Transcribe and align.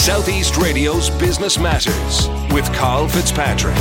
Southeast 0.00 0.56
Radio's 0.56 1.10
Business 1.10 1.58
Matters 1.58 2.26
with 2.54 2.64
Carl 2.72 3.06
Fitzpatrick. 3.06 3.76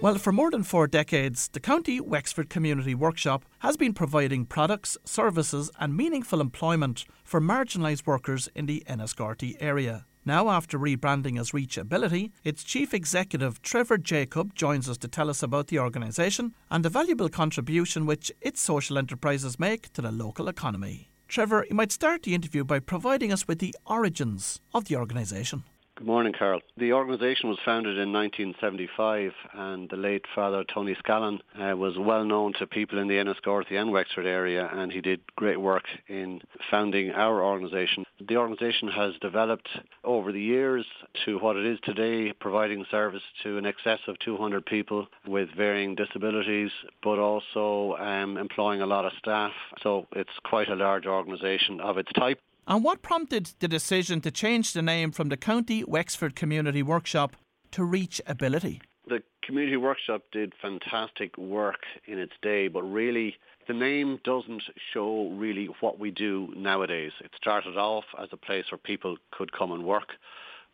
Well, 0.00 0.16
for 0.16 0.32
more 0.32 0.50
than 0.50 0.62
four 0.62 0.86
decades, 0.86 1.48
the 1.48 1.60
County 1.60 2.00
Wexford 2.00 2.48
Community 2.48 2.94
Workshop 2.94 3.44
has 3.58 3.76
been 3.76 3.92
providing 3.92 4.46
products, 4.46 4.96
services, 5.04 5.70
and 5.78 5.94
meaningful 5.94 6.40
employment 6.40 7.04
for 7.22 7.38
marginalised 7.38 8.06
workers 8.06 8.48
in 8.54 8.64
the 8.64 8.82
Enniscorthy 8.88 9.56
area. 9.60 10.06
Now, 10.28 10.50
after 10.50 10.78
rebranding 10.78 11.40
as 11.40 11.52
Reachability, 11.52 12.32
its 12.44 12.62
chief 12.62 12.92
executive 12.92 13.62
Trevor 13.62 13.96
Jacob 13.96 14.54
joins 14.54 14.86
us 14.86 14.98
to 14.98 15.08
tell 15.08 15.30
us 15.30 15.42
about 15.42 15.68
the 15.68 15.78
organisation 15.78 16.54
and 16.70 16.84
the 16.84 16.90
valuable 16.90 17.30
contribution 17.30 18.04
which 18.04 18.30
its 18.42 18.60
social 18.60 18.98
enterprises 18.98 19.58
make 19.58 19.90
to 19.94 20.02
the 20.02 20.12
local 20.12 20.46
economy. 20.46 21.08
Trevor, 21.28 21.64
you 21.70 21.74
might 21.74 21.92
start 21.92 22.24
the 22.24 22.34
interview 22.34 22.62
by 22.62 22.78
providing 22.78 23.32
us 23.32 23.48
with 23.48 23.58
the 23.58 23.74
origins 23.86 24.60
of 24.74 24.84
the 24.84 24.96
organisation. 24.96 25.64
Good 25.98 26.06
morning, 26.06 26.32
Carl. 26.38 26.60
The 26.76 26.92
organisation 26.92 27.48
was 27.48 27.58
founded 27.64 27.98
in 27.98 28.12
1975 28.12 29.32
and 29.52 29.90
the 29.90 29.96
late 29.96 30.24
Father 30.32 30.62
Tony 30.72 30.94
Scallon 31.04 31.40
uh, 31.60 31.76
was 31.76 31.98
well 31.98 32.24
known 32.24 32.52
to 32.60 32.68
people 32.68 33.00
in 33.00 33.08
the 33.08 33.16
Enniscorthy 33.16 33.74
and 33.74 33.90
Wexford 33.90 34.24
area 34.24 34.70
and 34.72 34.92
he 34.92 35.00
did 35.00 35.18
great 35.34 35.60
work 35.60 35.82
in 36.06 36.40
founding 36.70 37.10
our 37.10 37.42
organisation. 37.42 38.04
The 38.20 38.36
organisation 38.36 38.86
has 38.86 39.14
developed 39.20 39.68
over 40.04 40.30
the 40.30 40.40
years 40.40 40.86
to 41.24 41.40
what 41.40 41.56
it 41.56 41.66
is 41.66 41.80
today, 41.82 42.32
providing 42.32 42.86
service 42.92 43.22
to 43.42 43.58
an 43.58 43.66
excess 43.66 43.98
of 44.06 44.20
200 44.20 44.64
people 44.66 45.08
with 45.26 45.48
varying 45.56 45.96
disabilities, 45.96 46.70
but 47.02 47.18
also 47.18 47.96
um, 47.96 48.36
employing 48.36 48.82
a 48.82 48.86
lot 48.86 49.04
of 49.04 49.10
staff. 49.18 49.50
So 49.82 50.06
it's 50.12 50.30
quite 50.44 50.68
a 50.68 50.76
large 50.76 51.06
organisation 51.06 51.80
of 51.80 51.98
its 51.98 52.12
type. 52.12 52.38
And 52.68 52.84
what 52.84 53.00
prompted 53.00 53.52
the 53.60 53.66
decision 53.66 54.20
to 54.20 54.30
change 54.30 54.74
the 54.74 54.82
name 54.82 55.10
from 55.10 55.30
the 55.30 55.38
County 55.38 55.84
Wexford 55.84 56.36
Community 56.36 56.82
Workshop 56.82 57.34
to 57.70 57.82
Reach 57.82 58.20
Ability? 58.26 58.82
The 59.08 59.22
Community 59.42 59.78
Workshop 59.78 60.24
did 60.32 60.52
fantastic 60.60 61.38
work 61.38 61.80
in 62.06 62.18
its 62.18 62.34
day, 62.42 62.68
but 62.68 62.82
really 62.82 63.36
the 63.68 63.72
name 63.72 64.20
doesn't 64.22 64.62
show 64.92 65.30
really 65.30 65.70
what 65.80 65.98
we 65.98 66.10
do 66.10 66.52
nowadays. 66.54 67.12
It 67.24 67.30
started 67.38 67.78
off 67.78 68.04
as 68.20 68.28
a 68.32 68.36
place 68.36 68.66
where 68.70 68.76
people 68.76 69.16
could 69.30 69.50
come 69.50 69.72
and 69.72 69.84
work, 69.84 70.10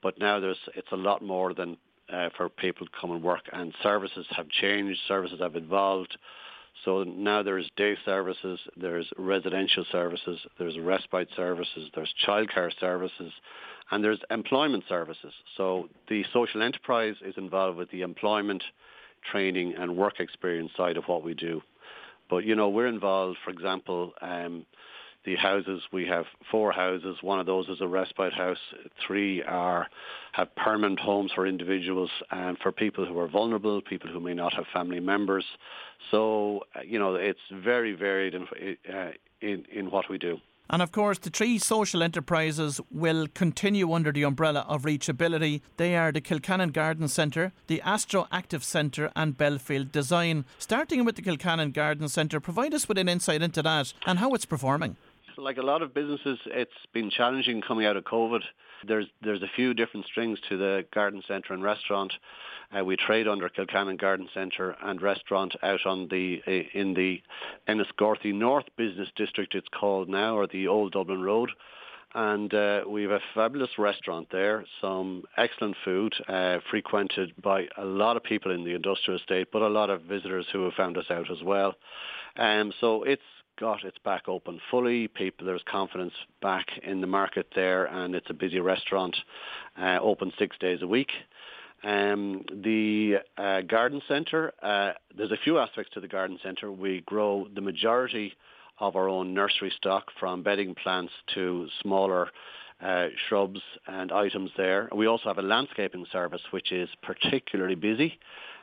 but 0.02 0.18
now 0.18 0.40
there's 0.40 0.58
it's 0.74 0.90
a 0.90 0.96
lot 0.96 1.22
more 1.22 1.54
than 1.54 1.76
uh, 2.12 2.30
for 2.36 2.48
people 2.48 2.88
to 2.88 2.92
come 3.00 3.12
and 3.12 3.22
work, 3.22 3.42
and 3.52 3.72
services 3.84 4.26
have 4.30 4.48
changed, 4.48 4.98
services 5.06 5.38
have 5.40 5.54
evolved. 5.54 6.18
So 6.84 7.04
now 7.04 7.42
there's 7.42 7.70
day 7.76 7.96
services, 8.04 8.58
there's 8.76 9.08
residential 9.16 9.84
services, 9.90 10.38
there's 10.58 10.78
respite 10.78 11.28
services, 11.36 11.88
there's 11.94 12.12
childcare 12.26 12.70
services, 12.78 13.32
and 13.90 14.02
there's 14.02 14.20
employment 14.30 14.84
services. 14.88 15.32
So 15.56 15.88
the 16.08 16.24
social 16.32 16.62
enterprise 16.62 17.14
is 17.24 17.34
involved 17.36 17.78
with 17.78 17.90
the 17.90 18.02
employment, 18.02 18.62
training 19.30 19.74
and 19.78 19.96
work 19.96 20.20
experience 20.20 20.72
side 20.76 20.96
of 20.96 21.04
what 21.04 21.24
we 21.24 21.34
do. 21.34 21.62
But, 22.28 22.44
you 22.44 22.54
know, 22.54 22.68
we're 22.68 22.86
involved, 22.86 23.38
for 23.44 23.50
example, 23.50 24.12
um, 24.20 24.66
the 25.24 25.36
houses. 25.36 25.82
We 25.92 26.06
have 26.06 26.26
four 26.50 26.72
houses. 26.72 27.16
One 27.22 27.40
of 27.40 27.46
those 27.46 27.68
is 27.68 27.80
a 27.80 27.88
respite 27.88 28.32
house. 28.32 28.58
Three 29.06 29.42
are 29.42 29.86
have 30.32 30.54
permanent 30.56 31.00
homes 31.00 31.32
for 31.34 31.46
individuals 31.46 32.10
and 32.30 32.58
for 32.58 32.72
people 32.72 33.06
who 33.06 33.18
are 33.18 33.28
vulnerable, 33.28 33.80
people 33.80 34.10
who 34.10 34.20
may 34.20 34.34
not 34.34 34.52
have 34.54 34.64
family 34.72 35.00
members. 35.00 35.44
So 36.10 36.64
uh, 36.74 36.80
you 36.84 36.98
know 36.98 37.14
it's 37.14 37.40
very 37.52 37.92
varied 37.92 38.34
in 38.34 38.46
uh, 38.92 39.12
in, 39.40 39.64
in 39.72 39.90
what 39.90 40.08
we 40.08 40.18
do. 40.18 40.40
And 40.70 40.80
of 40.80 40.92
course, 40.92 41.18
the 41.18 41.28
three 41.28 41.58
social 41.58 42.02
enterprises 42.02 42.80
will 42.90 43.26
continue 43.28 43.92
under 43.92 44.10
the 44.10 44.22
umbrella 44.22 44.64
of 44.66 44.82
Reachability. 44.82 45.60
They 45.76 45.94
are 45.94 46.10
the 46.10 46.22
Kilcannon 46.22 46.72
Garden 46.72 47.06
Centre, 47.08 47.52
the 47.66 47.82
Astro 47.82 48.26
Active 48.32 48.64
Centre, 48.64 49.12
and 49.14 49.36
Belfield 49.36 49.92
Design. 49.92 50.46
Starting 50.58 51.04
with 51.04 51.16
the 51.16 51.22
Kilcannon 51.22 51.74
Garden 51.74 52.08
Centre, 52.08 52.40
provide 52.40 52.72
us 52.72 52.88
with 52.88 52.96
an 52.96 53.10
insight 53.10 53.42
into 53.42 53.62
that 53.62 53.92
and 54.06 54.18
how 54.18 54.32
it's 54.32 54.46
performing 54.46 54.96
like 55.36 55.58
a 55.58 55.62
lot 55.62 55.82
of 55.82 55.94
businesses, 55.94 56.38
it's 56.46 56.72
been 56.92 57.10
challenging 57.10 57.62
coming 57.62 57.86
out 57.86 57.96
of 57.96 58.04
COVID. 58.04 58.40
There's 58.86 59.06
there's 59.22 59.42
a 59.42 59.50
few 59.56 59.74
different 59.74 60.06
strings 60.06 60.38
to 60.48 60.56
the 60.56 60.84
garden 60.92 61.22
centre 61.26 61.52
and 61.52 61.62
restaurant. 61.62 62.12
Uh, 62.76 62.84
we 62.84 62.96
trade 62.96 63.28
under 63.28 63.48
Kilcannon 63.48 63.98
Garden 63.98 64.28
Centre 64.34 64.76
and 64.82 65.00
restaurant 65.00 65.54
out 65.62 65.86
on 65.86 66.08
the 66.08 66.40
uh, 66.46 66.78
in 66.78 66.94
the 66.94 67.20
Enniscorthy 67.68 68.32
North 68.32 68.66
Business 68.76 69.08
District. 69.16 69.54
It's 69.54 69.68
called 69.68 70.08
now, 70.08 70.36
or 70.36 70.46
the 70.46 70.68
Old 70.68 70.92
Dublin 70.92 71.22
Road. 71.22 71.50
And 72.16 72.54
uh, 72.54 72.82
we 72.88 73.02
have 73.02 73.10
a 73.10 73.20
fabulous 73.34 73.70
restaurant 73.76 74.28
there, 74.30 74.64
some 74.80 75.24
excellent 75.36 75.74
food, 75.84 76.14
uh, 76.28 76.58
frequented 76.70 77.32
by 77.42 77.66
a 77.76 77.84
lot 77.84 78.16
of 78.16 78.22
people 78.22 78.52
in 78.52 78.62
the 78.62 78.74
industrial 78.74 79.18
estate, 79.18 79.48
but 79.52 79.62
a 79.62 79.68
lot 79.68 79.90
of 79.90 80.02
visitors 80.02 80.46
who 80.52 80.62
have 80.62 80.74
found 80.74 80.96
us 80.96 81.06
out 81.10 81.28
as 81.28 81.42
well. 81.42 81.74
Um, 82.36 82.72
so 82.80 83.02
it's 83.02 83.22
got 83.58 83.84
its 83.84 83.98
back 84.04 84.28
open 84.28 84.60
fully. 84.70 85.08
People, 85.08 85.46
there's 85.46 85.62
confidence 85.70 86.12
back 86.40 86.66
in 86.82 87.00
the 87.00 87.06
market 87.06 87.48
there, 87.54 87.86
and 87.86 88.14
it's 88.14 88.30
a 88.30 88.34
busy 88.34 88.60
restaurant, 88.60 89.16
uh, 89.80 89.98
open 90.00 90.32
six 90.38 90.56
days 90.58 90.80
a 90.82 90.86
week. 90.86 91.10
Um, 91.82 92.44
the 92.50 93.16
uh, 93.36 93.60
garden 93.62 94.00
centre, 94.08 94.52
uh, 94.62 94.92
there's 95.16 95.32
a 95.32 95.36
few 95.44 95.58
aspects 95.58 95.92
to 95.94 96.00
the 96.00 96.08
garden 96.08 96.38
centre. 96.42 96.72
We 96.72 97.02
grow 97.02 97.46
the 97.54 97.60
majority 97.60 98.34
of 98.78 98.96
our 98.96 99.08
own 99.08 99.34
nursery 99.34 99.72
stock 99.76 100.10
from 100.18 100.42
bedding 100.42 100.74
plants 100.74 101.12
to 101.34 101.68
smaller 101.82 102.30
uh, 102.82 103.08
shrubs 103.28 103.60
and 103.86 104.10
items 104.10 104.50
there. 104.56 104.88
We 104.94 105.06
also 105.06 105.24
have 105.24 105.38
a 105.38 105.42
landscaping 105.42 106.06
service 106.10 106.42
which 106.50 106.72
is 106.72 106.88
particularly 107.02 107.76
busy 107.76 108.18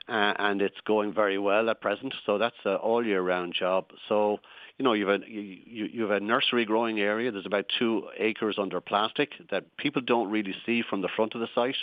uh, 0.08 0.34
and 0.40 0.62
it's 0.62 0.80
going 0.86 1.14
very 1.14 1.38
well 1.38 1.70
at 1.70 1.82
present. 1.82 2.14
So 2.26 2.38
that's 2.38 2.56
an 2.66 2.76
all 2.76 3.06
year 3.06 3.22
round 3.22 3.54
job. 3.54 3.86
So 4.10 4.40
you 4.82 4.84
know, 4.84 4.94
you 4.94 5.08
have 5.08 5.22
a 5.22 5.30
you, 5.30 5.90
you 5.94 6.02
have 6.02 6.10
a 6.10 6.20
nursery 6.20 6.66
growing 6.66 7.00
area. 7.00 7.32
There's 7.32 7.46
about 7.46 7.66
two 7.78 8.08
acres 8.18 8.56
under 8.58 8.82
plastic 8.82 9.30
that 9.52 9.78
people 9.78 10.02
don't 10.02 10.32
really 10.32 10.56
see 10.66 10.82
from 10.82 11.02
the 11.02 11.08
front 11.16 11.36
of 11.36 11.42
the 11.42 11.48
site. 11.54 11.76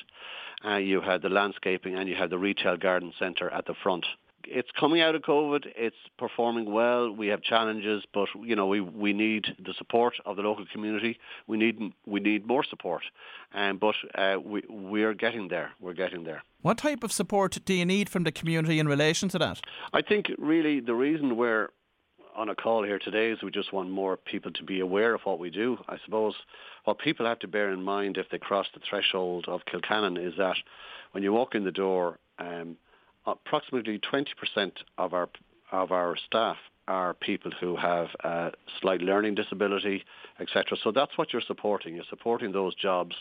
Uh, 0.65 0.79
you 0.79 1.01
had 1.01 1.23
the 1.23 1.29
landscaping 1.29 1.95
and 1.95 2.09
you 2.09 2.17
had 2.17 2.31
the 2.31 2.39
retail 2.39 2.77
garden 2.77 3.13
centre 3.17 3.49
at 3.51 3.67
the 3.67 3.75
front. 3.85 4.05
It's 4.43 4.71
coming 4.81 5.01
out 5.01 5.15
of 5.15 5.23
COVID. 5.23 5.67
It's 5.77 6.03
performing 6.19 6.73
well. 6.73 7.13
We 7.13 7.29
have 7.29 7.41
challenges, 7.41 8.03
but 8.13 8.29
you 8.43 8.57
know 8.57 8.67
we, 8.67 8.81
we 8.81 9.13
need 9.13 9.45
the 9.65 9.75
support 9.75 10.15
of 10.27 10.35
the 10.35 10.43
local 10.43 10.65
community. 10.73 11.21
We 11.47 11.57
need 11.57 11.79
we 12.05 12.19
need 12.19 12.49
more 12.49 12.65
support, 12.65 13.05
um, 13.55 13.79
but 13.79 13.95
uh, 14.17 14.39
we 14.45 14.65
we're 14.69 15.15
getting 15.15 15.47
there. 15.47 15.71
We're 15.79 15.93
getting 15.95 16.25
there. 16.25 16.43
What 16.63 16.79
type 16.79 17.05
of 17.05 17.13
support 17.13 17.59
do 17.65 17.75
you 17.75 17.87
need 17.87 18.09
from 18.09 18.25
the 18.25 18.33
community 18.33 18.81
in 18.81 18.89
relation 18.89 19.29
to 19.29 19.39
that? 19.39 19.61
I 19.93 20.03
think 20.03 20.27
really 20.37 20.81
the 20.81 20.95
reason 20.95 21.37
we're 21.37 21.69
on 22.39 22.49
a 22.49 22.55
call 22.55 22.85
here 22.85 23.01
today 23.01 23.31
is 23.31 23.43
we 23.43 23.51
just 23.51 23.73
want 23.73 23.91
more 23.91 24.17
people 24.17 24.53
to 24.53 24.63
be 24.63 24.79
aware 24.79 25.13
of 25.13 25.21
what 25.25 25.41
we 25.41 25.51
do. 25.51 25.77
I 25.89 25.97
suppose 26.05 26.35
what 26.85 27.01
people 27.01 27.27
have 27.27 27.41
to 27.41 27.49
bear 27.49 27.73
in 27.73 27.83
mind 27.83 28.17
if 28.17 28.29
they 28.31 28.39
cross 28.39 28.67
the 28.73 28.81
threshold 28.89 29.47
of 29.49 29.63
Kilcannon 29.65 30.25
is 30.25 30.35
that 30.39 30.55
when 31.11 31.25
you 31.25 31.33
walk 31.33 31.57
in 31.57 31.65
the 31.65 31.73
door, 31.73 32.21
um, 32.39 32.77
approximately 33.27 33.99
20% 33.99 34.71
of 34.99 35.13
our 35.13 35.29
of 35.73 35.91
our 35.91 36.17
staff 36.27 36.57
are 36.87 37.13
people 37.13 37.51
who 37.61 37.77
have 37.77 38.07
a 38.23 38.53
slight 38.81 39.03
learning 39.03 39.35
disability, 39.35 40.05
etc. 40.41 40.79
So 40.83 40.93
that's 40.93 41.19
what 41.19 41.33
you're 41.33 41.43
supporting. 41.43 41.97
You're 41.97 42.05
supporting 42.09 42.53
those 42.53 42.75
jobs 42.77 43.17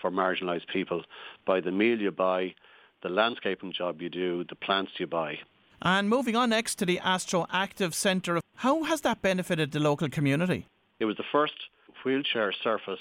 for 0.00 0.10
marginalised 0.10 0.66
people 0.72 1.02
by 1.46 1.60
the 1.60 1.70
meal 1.70 2.00
you 2.00 2.10
buy, 2.10 2.54
the 3.02 3.10
landscaping 3.10 3.72
job 3.72 4.00
you 4.00 4.08
do, 4.08 4.44
the 4.48 4.56
plants 4.56 4.92
you 4.98 5.06
buy. 5.06 5.38
And 5.84 6.08
moving 6.08 6.36
on 6.36 6.50
next 6.50 6.76
to 6.76 6.86
the 6.86 7.00
Astro 7.00 7.44
Active 7.52 7.92
Centre, 7.92 8.40
how 8.54 8.84
has 8.84 9.00
that 9.00 9.20
benefited 9.20 9.72
the 9.72 9.80
local 9.80 10.08
community? 10.08 10.66
It 11.00 11.06
was 11.06 11.16
the 11.16 11.24
first 11.32 11.54
wheelchair 12.04 12.52
surface 12.62 13.00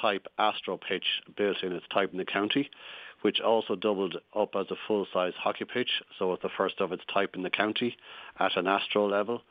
type 0.00 0.26
Astro 0.38 0.78
pitch 0.78 1.04
built 1.36 1.62
in 1.62 1.72
its 1.72 1.84
type 1.92 2.10
in 2.12 2.16
the 2.16 2.24
county, 2.24 2.70
which 3.20 3.40
also 3.40 3.76
doubled 3.76 4.16
up 4.34 4.56
as 4.58 4.64
a 4.70 4.76
full-size 4.88 5.34
hockey 5.38 5.66
pitch. 5.66 5.90
So 6.18 6.32
it's 6.32 6.42
the 6.42 6.48
first 6.56 6.80
of 6.80 6.90
its 6.90 7.02
type 7.12 7.34
in 7.34 7.42
the 7.42 7.50
county 7.50 7.98
at 8.40 8.56
an 8.56 8.66
Astro 8.66 9.06
level. 9.06 9.42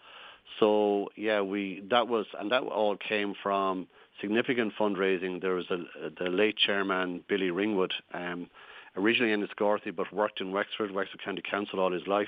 So 0.59 1.09
yeah, 1.15 1.41
we 1.41 1.83
that 1.91 2.07
was 2.07 2.25
and 2.39 2.51
that 2.51 2.63
all 2.63 2.97
came 2.97 3.35
from 3.43 3.87
significant 4.19 4.73
fundraising. 4.79 5.39
There 5.39 5.53
was 5.53 5.69
a, 5.69 5.77
the 6.17 6.31
late 6.31 6.57
chairman 6.57 7.23
Billy 7.29 7.51
Ringwood, 7.51 7.93
um, 8.11 8.49
originally 8.97 9.33
in 9.33 9.41
Enniscorthy 9.41 9.95
but 9.95 10.11
worked 10.11 10.41
in 10.41 10.51
Wexford, 10.51 10.89
Wexford 10.89 11.23
County 11.23 11.43
Council 11.47 11.79
all 11.79 11.91
his 11.91 12.07
life 12.07 12.27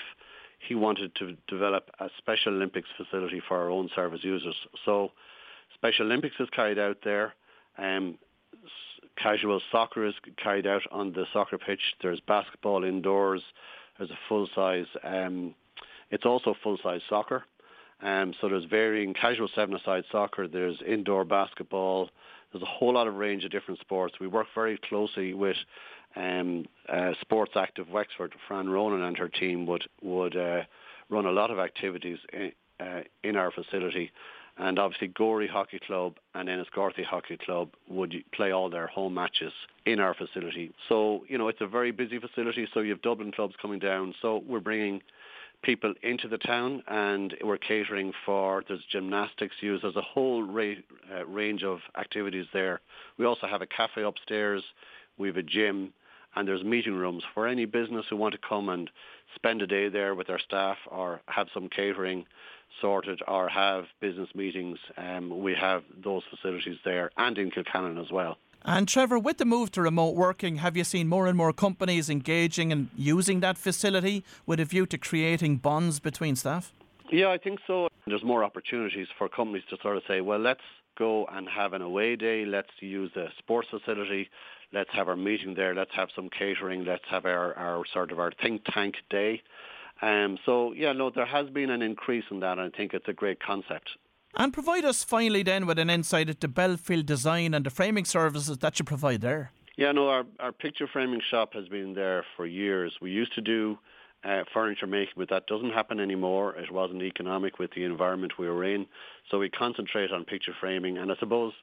he 0.68 0.75
wanted 0.75 1.15
to 1.15 1.36
develop 1.48 1.89
a 2.00 2.10
Special 2.18 2.54
Olympics 2.54 2.89
facility 2.98 3.42
for 3.48 3.57
our 3.57 3.69
own 3.69 3.89
service 3.95 4.21
users. 4.24 4.56
So 4.86 5.12
Special 5.74 6.06
Olympics 6.06 6.36
is 6.39 6.50
carried 6.51 6.80
out 6.80 6.98
there. 7.04 7.33
Um, 7.77 8.18
casual 9.18 9.62
soccer 9.71 10.06
is 10.06 10.13
carried 10.42 10.68
out 10.68 10.81
on 10.92 11.13
the 11.13 11.25
soccer 11.33 11.57
pitch. 11.57 11.81
There's 12.01 12.19
basketball 12.21 12.83
indoors. 12.83 13.42
There's 13.98 14.12
a 14.12 14.19
full 14.27 14.48
size. 14.56 14.88
Um, 15.04 15.54
it's 16.12 16.25
also 16.25 16.56
full 16.63 16.77
size 16.81 17.01
soccer. 17.10 17.44
Um, 18.01 18.33
so 18.42 18.50
there's 18.50 18.65
varying 18.65 19.13
casual 19.13 19.48
seven-a-side 19.56 20.04
soccer, 20.12 20.48
there's 20.48 20.75
indoor 20.86 21.24
basketball, 21.24 22.10
there's 22.53 22.63
a 22.63 22.67
whole 22.67 22.94
lot 22.94 23.07
of 23.07 23.15
range 23.15 23.44
of 23.44 23.51
different 23.51 23.79
sports. 23.79 24.15
We 24.21 24.27
work 24.27 24.47
very 24.55 24.77
closely 24.77 25.33
with 25.33 25.57
um, 26.15 26.65
uh, 26.88 27.11
Sports 27.21 27.53
Active 27.55 27.89
Wexford. 27.89 28.33
Fran 28.47 28.69
Ronan 28.69 29.03
and 29.03 29.17
her 29.17 29.27
team 29.27 29.65
would 29.65 29.83
would 30.01 30.38
uh, 30.38 30.61
run 31.09 31.25
a 31.25 31.31
lot 31.31 31.51
of 31.51 31.59
activities 31.59 32.19
in, 32.31 32.51
uh, 32.79 33.01
in 33.23 33.35
our 33.35 33.51
facility. 33.51 34.11
And 34.57 34.77
obviously, 34.77 35.07
Gorey 35.07 35.47
Hockey 35.47 35.79
Club 35.79 36.17
and 36.35 36.47
Enniscorthy 36.47 37.03
Hockey 37.03 37.38
Club 37.38 37.69
would 37.89 38.13
play 38.33 38.51
all 38.51 38.69
their 38.69 38.85
home 38.85 39.15
matches 39.15 39.51
in 39.88 40.00
our 40.00 40.13
facility. 40.13 40.71
So, 40.89 41.25
you 41.27 41.39
know, 41.39 41.47
it's 41.47 41.61
a 41.61 41.65
very 41.65 41.91
busy 41.91 42.19
facility. 42.19 42.67
So 42.71 42.81
you 42.81 42.91
have 42.91 43.01
Dublin 43.01 43.31
clubs 43.31 43.55
coming 43.59 43.79
down. 43.79 44.13
So 44.21 44.44
we're 44.47 44.59
bringing 44.59 45.01
people 45.63 45.94
into 46.04 46.27
the 46.27 46.38
town 46.38 46.83
and 46.88 47.36
we're 47.44 47.57
catering 47.57 48.12
for 48.25 48.63
there's 48.68 48.83
gymnastics 48.92 49.56
used 49.62 49.83
there's 49.83 49.95
a 49.95 50.01
whole 50.01 50.44
ra- 50.44 50.74
uh, 51.13 51.25
range 51.25 51.63
of 51.63 51.80
activities 51.98 52.45
there. 52.54 52.81
We 53.18 53.25
also 53.25 53.48
have 53.48 53.62
a 53.62 53.68
cafe 53.68 54.04
upstairs 54.04 54.63
we 55.18 55.27
have 55.27 55.38
a 55.38 55.44
gym 55.44 55.94
and 56.36 56.48
there's 56.48 56.63
meeting 56.63 56.95
rooms 56.95 57.24
for 57.33 57.48
any 57.48 57.65
business 57.65 58.06
who 58.10 58.18
want 58.18 58.33
to 58.33 58.39
come 58.48 58.69
and 58.69 58.89
spend 59.36 59.62
a 59.62 59.68
day 59.68 59.89
there 59.89 60.15
with 60.15 60.27
their 60.27 60.39
staff 60.39 60.77
or 60.89 61.21
have 61.27 61.48
some 61.54 61.69
catering 61.69 62.25
sorted 62.81 63.21
or 63.27 63.48
have 63.48 63.86
business 64.01 64.30
meetings. 64.33 64.80
Um, 64.98 65.44
we 65.44 65.54
have 65.54 65.83
those 66.04 66.24
facilities 66.30 66.77
there 66.83 67.12
and 67.18 67.38
in 67.38 67.51
Kilcannon 67.51 68.04
as 68.04 68.12
well 68.12 68.38
and 68.65 68.88
Trevor, 68.88 69.19
with 69.19 69.38
the 69.38 69.45
move 69.45 69.71
to 69.71 69.81
remote 69.81 70.15
working, 70.15 70.57
have 70.57 70.77
you 70.77 70.83
seen 70.83 71.07
more 71.07 71.27
and 71.27 71.38
more 71.38 71.51
companies 71.51 72.10
engaging 72.10 72.71
and 72.71 72.89
using 72.95 73.42
that 73.42 73.57
facility 73.57 74.24
with 74.45 74.60
a 74.60 74.65
view 74.65 74.86
to 74.88 74.98
creating 74.98 75.57
bonds 75.57 76.00
between 76.00 76.36
staff? 76.36 76.71
Yeah, 77.12 77.30
I 77.30 77.38
think 77.38 77.60
so. 77.68 77.89
There's 78.07 78.24
more 78.24 78.44
opportunities 78.44 79.07
for 79.18 79.30
companies 79.30 79.63
to 79.69 79.77
sort 79.81 79.98
of 79.98 80.04
say, 80.07 80.21
well, 80.21 80.39
let's 80.39 80.62
go 80.98 81.25
and 81.25 81.48
have 81.50 81.74
an 81.74 81.81
away 81.81 82.15
day. 82.15 82.45
Let's 82.45 82.71
use 82.80 83.12
the 83.13 83.27
sports 83.38 83.68
facility. 83.69 84.30
Let's 84.71 84.89
have 84.94 85.07
our 85.07 85.15
meeting 85.15 85.54
there. 85.54 85.75
Let's 85.75 85.94
have 85.95 86.10
some 86.15 86.30
catering. 86.30 86.86
Let's 86.86 87.04
have 87.10 87.25
our, 87.25 87.54
our 87.56 87.83
sort 87.94 88.12
of 88.12 88.19
our 88.19 88.31
think 88.42 88.63
tank 88.74 88.95
day. 89.10 89.42
Um, 90.01 90.38
so 90.45 90.74
yeah, 90.74 90.92
no, 90.92 91.10
there 91.10 91.25
has 91.25 91.50
been 91.50 91.69
an 91.69 91.81
increase 91.81 92.25
in 92.31 92.39
that. 92.39 92.57
And 92.57 92.74
I 92.74 92.75
think 92.75 92.94
it's 92.94 93.07
a 93.07 93.13
great 93.13 93.39
concept. 93.39 93.89
And 94.35 94.51
provide 94.51 94.83
us 94.83 95.03
finally 95.03 95.44
then 95.44 95.68
with 95.68 95.77
an 95.77 95.89
insight 95.89 96.27
into 96.27 96.47
Belfield 96.47 97.06
Design 97.06 97.53
and 97.53 97.65
the 97.65 97.69
framing 97.69 98.06
services 98.06 98.57
that 98.57 98.80
you 98.80 98.85
provide 98.85 99.21
there. 99.21 99.51
Yeah, 99.77 99.91
no, 99.91 100.09
our, 100.09 100.24
our 100.39 100.51
picture 100.51 100.88
framing 100.91 101.21
shop 101.30 101.53
has 101.53 101.68
been 101.68 101.94
there 101.94 102.25
for 102.35 102.45
years. 102.45 102.94
We 103.01 103.12
used 103.12 103.33
to 103.35 103.41
do 103.41 103.77
uh, 104.24 104.44
furniture 104.51 104.88
making, 104.88 105.13
but 105.18 105.30
that 105.30 105.45
doesn't 105.47 105.71
happen 105.71 106.00
anymore. 106.00 106.56
It 106.56 106.71
wasn't 106.71 107.03
economic 107.03 107.59
with 107.59 107.71
the 107.75 107.83
environment 107.83 108.33
we 108.39 108.47
were 108.50 108.63
in. 108.63 108.88
So 109.30 109.38
we 109.38 109.50
concentrate 109.50 110.12
on 110.12 110.25
picture 110.25 110.53
framing. 110.59 110.97
And 110.97 111.12
I 111.12 111.15
suppose 111.19 111.53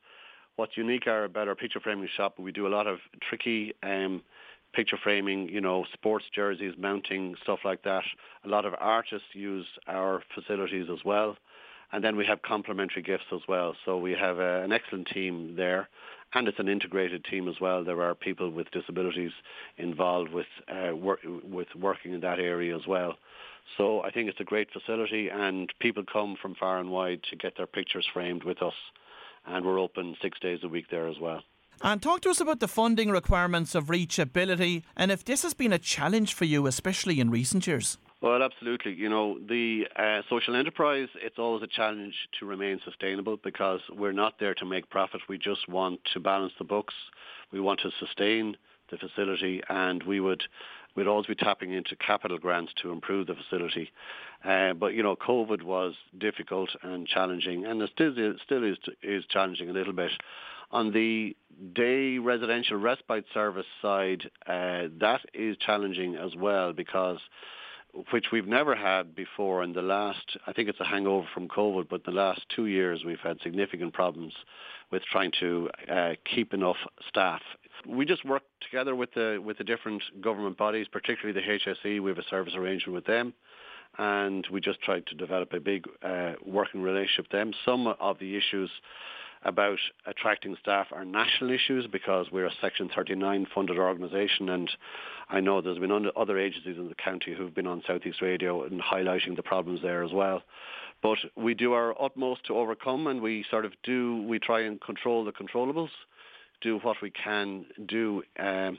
what's 0.56 0.76
unique 0.76 1.06
about 1.06 1.48
our 1.48 1.56
picture 1.56 1.80
framing 1.80 2.08
shop, 2.16 2.38
we 2.38 2.52
do 2.52 2.66
a 2.66 2.68
lot 2.68 2.86
of 2.86 2.98
tricky 3.28 3.74
um, 3.82 4.22
picture 4.72 4.98
framing, 5.02 5.48
you 5.48 5.60
know, 5.60 5.86
sports 5.92 6.26
jerseys, 6.32 6.74
mounting, 6.78 7.34
stuff 7.42 7.60
like 7.64 7.82
that. 7.82 8.04
A 8.44 8.48
lot 8.48 8.64
of 8.64 8.74
artists 8.78 9.28
use 9.32 9.66
our 9.88 10.22
facilities 10.34 10.86
as 10.92 11.04
well. 11.04 11.36
And 11.92 12.04
then 12.04 12.16
we 12.16 12.24
have 12.26 12.42
complementary 12.42 13.02
gifts 13.02 13.32
as 13.32 13.40
well. 13.48 13.74
So 13.84 13.98
we 13.98 14.12
have 14.12 14.38
uh, 14.38 14.62
an 14.64 14.72
excellent 14.72 15.08
team 15.08 15.56
there, 15.56 15.88
and 16.34 16.46
it's 16.46 16.58
an 16.58 16.68
integrated 16.68 17.24
team 17.24 17.48
as 17.48 17.60
well. 17.60 17.82
There 17.82 18.02
are 18.02 18.14
people 18.14 18.50
with 18.50 18.70
disabilities 18.70 19.32
involved 19.76 20.32
with 20.32 20.46
uh, 20.68 20.94
wor- 20.94 21.18
with 21.42 21.68
working 21.74 22.12
in 22.12 22.20
that 22.20 22.38
area 22.38 22.76
as 22.76 22.86
well. 22.86 23.16
So 23.76 24.02
I 24.02 24.10
think 24.10 24.28
it's 24.28 24.40
a 24.40 24.44
great 24.44 24.68
facility, 24.72 25.28
and 25.28 25.72
people 25.80 26.04
come 26.10 26.36
from 26.40 26.54
far 26.54 26.78
and 26.78 26.90
wide 26.90 27.22
to 27.30 27.36
get 27.36 27.56
their 27.56 27.66
pictures 27.66 28.08
framed 28.12 28.44
with 28.44 28.62
us, 28.62 28.74
and 29.46 29.64
we're 29.64 29.78
open 29.78 30.16
six 30.22 30.38
days 30.40 30.60
a 30.62 30.68
week 30.68 30.86
there 30.90 31.08
as 31.08 31.18
well. 31.20 31.42
And 31.82 32.02
talk 32.02 32.20
to 32.22 32.30
us 32.30 32.40
about 32.40 32.60
the 32.60 32.68
funding 32.68 33.10
requirements 33.10 33.74
of 33.74 33.86
reachability, 33.86 34.82
and 34.96 35.10
if 35.10 35.24
this 35.24 35.42
has 35.42 35.54
been 35.54 35.72
a 35.72 35.78
challenge 35.78 36.34
for 36.34 36.44
you, 36.44 36.66
especially 36.66 37.20
in 37.20 37.30
recent 37.30 37.66
years. 37.66 37.96
Well, 38.22 38.42
absolutely. 38.42 38.92
You 38.92 39.08
know, 39.08 39.38
the 39.48 39.86
uh, 39.96 40.20
social 40.28 40.54
enterprise, 40.54 41.08
it's 41.22 41.38
always 41.38 41.62
a 41.62 41.66
challenge 41.66 42.14
to 42.38 42.44
remain 42.46 42.78
sustainable 42.84 43.38
because 43.42 43.80
we're 43.90 44.12
not 44.12 44.34
there 44.38 44.54
to 44.56 44.66
make 44.66 44.90
profit. 44.90 45.22
We 45.26 45.38
just 45.38 45.66
want 45.68 46.00
to 46.12 46.20
balance 46.20 46.52
the 46.58 46.64
books. 46.64 46.92
We 47.50 47.60
want 47.60 47.80
to 47.80 47.90
sustain 47.98 48.58
the 48.90 48.98
facility 48.98 49.62
and 49.68 50.02
we 50.02 50.20
would 50.20 50.42
we'd 50.96 51.06
always 51.06 51.26
be 51.26 51.36
tapping 51.36 51.72
into 51.72 51.94
capital 51.96 52.36
grants 52.36 52.72
to 52.82 52.90
improve 52.90 53.28
the 53.28 53.34
facility. 53.34 53.90
Uh, 54.44 54.72
but, 54.72 54.92
you 54.92 55.04
know, 55.04 55.14
COVID 55.14 55.62
was 55.62 55.94
difficult 56.18 56.68
and 56.82 57.06
challenging 57.06 57.64
and 57.64 57.80
it 57.80 57.90
still, 57.94 58.18
is, 58.18 58.40
still 58.44 58.64
is, 58.64 58.76
is 59.02 59.24
challenging 59.30 59.70
a 59.70 59.72
little 59.72 59.92
bit. 59.92 60.10
On 60.72 60.92
the 60.92 61.36
day 61.74 62.18
residential 62.18 62.76
respite 62.76 63.24
service 63.32 63.66
side, 63.80 64.28
uh, 64.46 64.88
that 65.00 65.20
is 65.32 65.56
challenging 65.64 66.16
as 66.16 66.34
well 66.36 66.72
because 66.72 67.18
which 68.12 68.26
we've 68.32 68.46
never 68.46 68.74
had 68.74 69.14
before 69.14 69.62
in 69.62 69.72
the 69.72 69.82
last, 69.82 70.36
I 70.46 70.52
think 70.52 70.68
it's 70.68 70.80
a 70.80 70.84
hangover 70.84 71.26
from 71.32 71.48
COVID, 71.48 71.88
but 71.88 72.04
the 72.04 72.10
last 72.10 72.42
two 72.54 72.66
years 72.66 73.02
we've 73.04 73.20
had 73.20 73.38
significant 73.42 73.92
problems 73.92 74.32
with 74.90 75.02
trying 75.10 75.32
to 75.40 75.70
uh, 75.90 76.12
keep 76.24 76.52
enough 76.52 76.76
staff. 77.08 77.40
We 77.86 78.04
just 78.04 78.24
work 78.24 78.42
together 78.60 78.94
with 78.94 79.12
the 79.14 79.40
with 79.42 79.58
the 79.58 79.64
different 79.64 80.02
government 80.20 80.58
bodies, 80.58 80.86
particularly 80.90 81.40
the 81.40 81.46
HSE. 81.46 82.02
We 82.02 82.10
have 82.10 82.18
a 82.18 82.28
service 82.28 82.54
arrangement 82.54 82.94
with 82.94 83.06
them, 83.06 83.32
and 83.98 84.46
we 84.52 84.60
just 84.60 84.80
tried 84.82 85.06
to 85.06 85.14
develop 85.14 85.52
a 85.52 85.60
big 85.60 85.86
uh, 86.02 86.32
working 86.44 86.82
relationship 86.82 87.26
with 87.26 87.32
them. 87.32 87.52
Some 87.64 87.86
of 87.86 88.18
the 88.18 88.36
issues 88.36 88.70
about 89.42 89.78
attracting 90.06 90.56
staff 90.60 90.88
are 90.92 91.04
national 91.04 91.50
issues 91.50 91.86
because 91.90 92.26
we're 92.30 92.46
a 92.46 92.52
Section 92.60 92.90
39 92.94 93.46
funded 93.54 93.78
organisation 93.78 94.50
and 94.50 94.70
I 95.28 95.40
know 95.40 95.60
there's 95.60 95.78
been 95.78 96.10
other 96.16 96.38
agencies 96.38 96.76
in 96.76 96.88
the 96.88 96.94
county 96.94 97.34
who've 97.34 97.54
been 97.54 97.66
on 97.66 97.82
Southeast 97.86 98.20
Radio 98.20 98.64
and 98.64 98.80
highlighting 98.80 99.36
the 99.36 99.42
problems 99.42 99.80
there 99.82 100.02
as 100.02 100.12
well. 100.12 100.42
But 101.02 101.18
we 101.36 101.54
do 101.54 101.72
our 101.72 101.94
utmost 102.02 102.44
to 102.46 102.56
overcome 102.56 103.06
and 103.06 103.22
we 103.22 103.44
sort 103.50 103.64
of 103.64 103.72
do, 103.82 104.22
we 104.28 104.38
try 104.38 104.62
and 104.62 104.80
control 104.80 105.24
the 105.24 105.32
controllables, 105.32 105.90
do 106.60 106.78
what 106.82 106.98
we 107.00 107.10
can 107.10 107.64
do 107.86 108.22
um, 108.38 108.78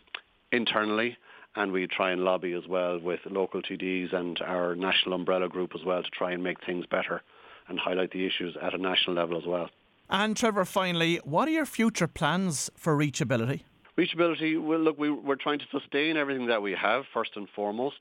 internally 0.52 1.18
and 1.56 1.72
we 1.72 1.88
try 1.88 2.12
and 2.12 2.22
lobby 2.24 2.54
as 2.54 2.68
well 2.68 3.00
with 3.00 3.20
local 3.30 3.62
TDs 3.62 4.14
and 4.14 4.40
our 4.42 4.76
national 4.76 5.16
umbrella 5.16 5.50
group 5.50 5.72
as 5.74 5.84
well 5.84 6.04
to 6.04 6.10
try 6.12 6.32
and 6.32 6.44
make 6.44 6.64
things 6.66 6.86
better 6.86 7.24
and 7.68 7.80
highlight 7.80 8.12
the 8.12 8.26
issues 8.26 8.56
at 8.62 8.74
a 8.74 8.78
national 8.78 9.16
level 9.16 9.38
as 9.38 9.46
well. 9.46 9.70
And 10.12 10.36
Trevor, 10.36 10.66
finally, 10.66 11.22
what 11.24 11.48
are 11.48 11.52
your 11.52 11.66
future 11.66 12.08
plans 12.08 12.70
for 12.76 12.98
reachability? 12.98 13.62
Reachability, 13.98 14.62
well, 14.62 14.80
look, 14.80 15.00
we, 15.00 15.08
are 15.10 15.38
trying 15.38 15.60
to 15.60 15.66
sustain 15.72 16.18
everything 16.18 16.48
that 16.48 16.62
we 16.62 16.74
have 16.74 17.06
first 17.14 17.32
and 17.38 17.48
foremost. 17.56 18.00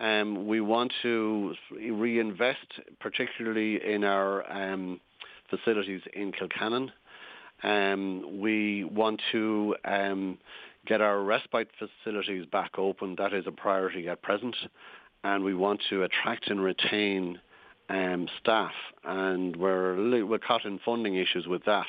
Um, 0.00 0.46
we 0.46 0.62
want 0.62 0.94
to 1.02 1.54
reinvest, 1.70 2.80
particularly 3.00 3.84
in 3.84 4.02
our 4.02 4.50
um, 4.50 4.98
facilities 5.50 6.00
in 6.14 6.32
Kilcannon. 6.32 6.90
Um, 7.62 8.40
we 8.40 8.84
want 8.84 9.20
to 9.32 9.76
um, 9.84 10.38
get 10.86 11.02
our 11.02 11.20
respite 11.20 11.68
facilities 11.78 12.46
back 12.46 12.78
open. 12.78 13.14
That 13.18 13.34
is 13.34 13.46
a 13.46 13.52
priority 13.52 14.08
at 14.08 14.22
present. 14.22 14.56
And 15.22 15.44
we 15.44 15.54
want 15.54 15.82
to 15.90 16.02
attract 16.02 16.48
and 16.48 16.62
retain 16.62 17.40
um, 17.88 18.28
staff, 18.40 18.72
and 19.04 19.56
we're 19.56 20.24
we're 20.24 20.38
caught 20.38 20.64
in 20.64 20.78
funding 20.84 21.16
issues 21.16 21.46
with 21.46 21.64
that. 21.64 21.86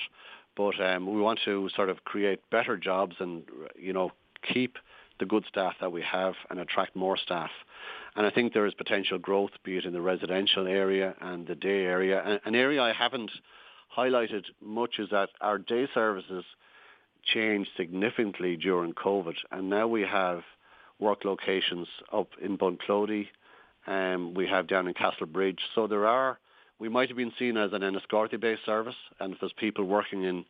But 0.55 0.79
um, 0.81 1.11
we 1.13 1.21
want 1.21 1.39
to 1.45 1.69
sort 1.75 1.89
of 1.89 2.03
create 2.03 2.39
better 2.49 2.77
jobs 2.77 3.15
and 3.19 3.43
you 3.79 3.93
know 3.93 4.11
keep 4.53 4.77
the 5.19 5.25
good 5.25 5.45
staff 5.47 5.73
that 5.81 5.91
we 5.91 6.01
have 6.01 6.33
and 6.49 6.59
attract 6.59 6.95
more 6.95 7.17
staff. 7.17 7.49
And 8.15 8.25
I 8.25 8.29
think 8.29 8.53
there 8.53 8.65
is 8.65 8.73
potential 8.73 9.17
growth, 9.17 9.51
be 9.63 9.77
it 9.77 9.85
in 9.85 9.93
the 9.93 10.01
residential 10.01 10.67
area 10.67 11.15
and 11.21 11.47
the 11.47 11.55
day 11.55 11.85
area. 11.85 12.39
An 12.45 12.55
area 12.55 12.81
I 12.81 12.93
haven't 12.93 13.31
highlighted 13.95 14.45
much 14.61 14.99
is 14.99 15.09
that 15.11 15.29
our 15.41 15.57
day 15.57 15.87
services 15.93 16.43
changed 17.23 17.69
significantly 17.75 18.55
during 18.55 18.93
COVID, 18.93 19.35
and 19.51 19.69
now 19.69 19.87
we 19.87 20.01
have 20.01 20.41
work 20.99 21.25
locations 21.25 21.87
up 22.11 22.29
in 22.41 22.57
Bunclody, 22.57 23.27
um, 23.87 24.33
we 24.33 24.47
have 24.47 24.67
down 24.67 24.87
in 24.87 24.93
Castlebridge. 24.93 25.59
So 25.75 25.87
there 25.87 26.05
are, 26.05 26.37
we 26.79 26.89
might 26.89 27.07
have 27.09 27.17
been 27.17 27.33
seen 27.39 27.57
as 27.57 27.73
an 27.73 27.81
Enniscorthy-based 27.81 28.65
service, 28.65 28.95
and 29.19 29.33
if 29.33 29.39
there's 29.39 29.53
people 29.53 29.85
working 29.85 30.23
in 30.23 30.45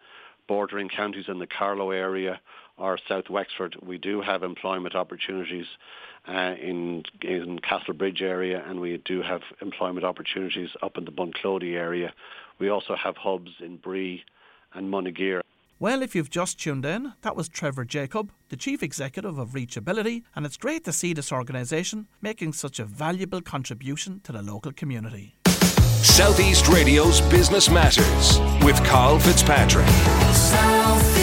bordering 0.48 0.90
counties 0.90 1.26
in 1.28 1.40
the 1.40 1.48
Carlow 1.48 1.92
area 1.92 2.40
or 2.78 2.98
South 3.08 3.30
Wexford, 3.30 3.76
we 3.82 3.98
do 3.98 4.22
have 4.22 4.44
employment 4.44 4.96
opportunities 4.96 5.66
uh, 6.28 6.56
in 6.62 7.04
in 7.22 7.60
Castlebridge 7.60 8.22
area, 8.22 8.64
and 8.68 8.80
we 8.80 9.02
do 9.06 9.22
have 9.22 9.42
employment 9.62 10.06
opportunities 10.06 10.70
up 10.82 10.98
in 10.98 11.06
the 11.06 11.12
Bunclody 11.12 11.74
area. 11.74 12.14
We 12.60 12.70
also 12.70 12.96
have 12.96 13.16
hubs 13.18 13.52
in 13.60 13.78
Bree 13.78 14.24
and 14.74 14.92
Monageer. 14.92 15.42
Well, 15.80 16.02
if 16.02 16.16
you've 16.16 16.32
just 16.32 16.60
tuned 16.60 16.88
in, 16.88 17.14
that 17.22 17.36
was 17.36 17.48
Trevor 17.48 17.86
Jacob, 17.86 18.32
the 18.50 18.56
Chief 18.58 18.82
Executive 18.82 19.38
of 19.38 19.52
Reachability, 19.52 20.24
and 20.36 20.44
it's 20.44 20.58
great 20.58 20.84
to 20.86 20.92
see 20.92 21.14
this 21.14 21.32
organisation 21.32 22.08
making 22.20 22.54
such 22.54 22.80
a 22.80 22.86
valuable 22.86 23.42
contribution 23.42 24.20
to 24.22 24.32
the 24.32 24.42
local 24.42 24.72
community. 24.72 25.36
Southeast 26.02 26.68
Radio's 26.68 27.22
Business 27.22 27.70
Matters 27.70 28.40
with 28.66 28.84
Carl 28.86 29.20
Fitzpatrick. 29.20 29.88
South 30.34 31.18